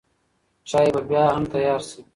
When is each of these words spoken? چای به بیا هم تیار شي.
چای 0.63 0.91
به 0.93 1.01
بیا 1.09 1.25
هم 1.35 1.43
تیار 1.51 1.81
شي. 1.89 1.99